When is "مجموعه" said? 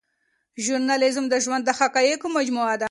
2.37-2.73